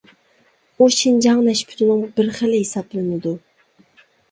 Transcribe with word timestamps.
ئۇ 0.79 0.87
شىنجاڭ 0.99 1.43
نەشپۈتىنىڭ 1.49 2.03
بىر 2.17 2.33
خىلى 2.41 2.65
ھېسابلىنىدۇ. 2.65 3.37